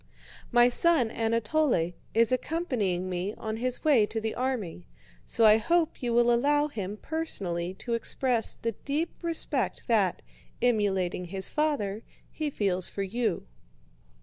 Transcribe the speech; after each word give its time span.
"My 0.51 0.67
son 0.67 1.11
Anatole 1.11 1.93
is 2.15 2.31
accompanying 2.31 3.07
me 3.07 3.35
on 3.35 3.57
his 3.57 3.83
way 3.83 4.07
to 4.07 4.19
the 4.19 4.33
army, 4.33 4.83
so 5.27 5.45
I 5.45 5.57
hope 5.57 6.01
you 6.01 6.11
will 6.11 6.33
allow 6.33 6.69
him 6.69 6.97
personally 6.97 7.75
to 7.75 7.93
express 7.93 8.55
the 8.55 8.71
deep 8.83 9.11
respect 9.21 9.83
that, 9.87 10.23
emulating 10.59 11.25
his 11.25 11.49
father, 11.49 12.01
he 12.31 12.49
feels 12.49 12.87
for 12.87 13.03
you." 13.03 13.45